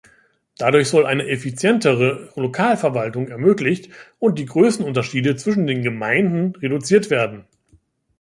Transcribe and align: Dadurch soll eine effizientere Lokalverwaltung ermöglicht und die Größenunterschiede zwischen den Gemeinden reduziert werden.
Dadurch 0.57 0.87
soll 0.89 1.05
eine 1.05 1.27
effizientere 1.27 2.31
Lokalverwaltung 2.35 3.27
ermöglicht 3.27 3.91
und 4.17 4.39
die 4.39 4.47
Größenunterschiede 4.47 5.35
zwischen 5.35 5.67
den 5.67 5.83
Gemeinden 5.83 6.55
reduziert 6.55 7.11
werden. 7.11 7.45